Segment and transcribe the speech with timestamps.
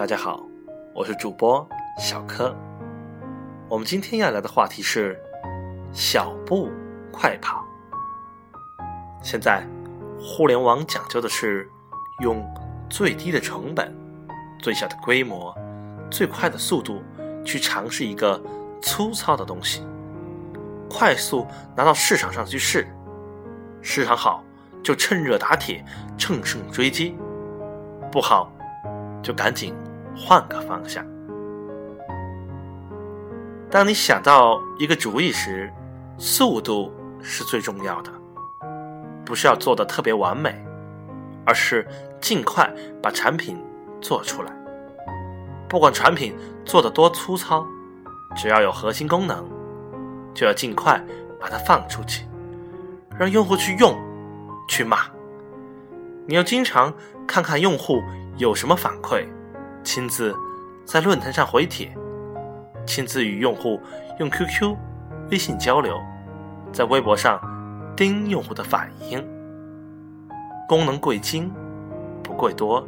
[0.00, 0.42] 大家好，
[0.94, 1.68] 我是主播
[1.98, 2.56] 小柯。
[3.68, 5.20] 我们今天要聊的话题是
[5.92, 6.70] 小步
[7.12, 7.62] 快跑。
[9.22, 9.62] 现在，
[10.18, 11.70] 互联网讲究的是
[12.20, 12.42] 用
[12.88, 13.94] 最低的成本、
[14.62, 15.54] 最小的规模、
[16.10, 17.02] 最快的速度
[17.44, 18.42] 去尝试一个
[18.80, 19.86] 粗糙的东西，
[20.88, 22.88] 快速拿到市场上去试，
[23.82, 24.42] 市场好
[24.82, 25.84] 就趁热打铁、
[26.16, 27.14] 乘胜追击，
[28.10, 28.50] 不好
[29.22, 29.74] 就赶紧
[30.16, 31.04] 换个方向。
[33.70, 35.72] 当你想到一个主意时，
[36.18, 36.92] 速度
[37.22, 38.10] 是最重要的，
[39.24, 40.54] 不是要做的特别完美，
[41.46, 41.86] 而是
[42.20, 42.68] 尽快
[43.02, 43.56] 把产品
[44.00, 44.52] 做出来。
[45.68, 47.64] 不管产品做的多粗糙，
[48.36, 49.48] 只要有核心功能，
[50.34, 51.00] 就要尽快
[51.40, 52.26] 把它放出去，
[53.16, 53.96] 让用户去用、
[54.68, 54.98] 去骂。
[56.26, 56.92] 你要经常
[57.26, 58.02] 看看用户
[58.36, 59.24] 有什么反馈，
[59.82, 60.34] 亲自
[60.84, 61.96] 在论坛上回帖。
[62.86, 63.80] 亲自与用户
[64.18, 64.76] 用 QQ、
[65.30, 65.96] 微信交流，
[66.72, 67.40] 在微博上
[67.96, 69.24] 盯用户的反应。
[70.66, 71.52] 功能贵精
[72.22, 72.84] 不贵多，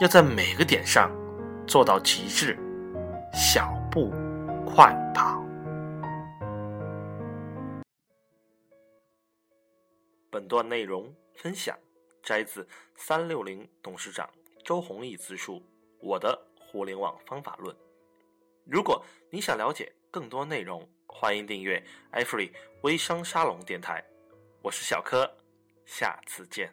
[0.00, 1.10] 要在每个点上
[1.66, 2.56] 做到极致，
[3.32, 4.12] 小步
[4.64, 5.42] 快跑。
[10.30, 11.76] 本段内容分享
[12.22, 14.28] 摘自三六零董事长
[14.64, 15.56] 周鸿祎自述
[16.00, 17.74] 《我的互联网方法论》。
[18.64, 21.82] 如果你想了解更多内容，欢迎订阅
[22.12, 22.50] iFree
[22.82, 24.04] 微商沙龙电台。
[24.62, 25.28] 我是小柯，
[25.86, 26.72] 下次见。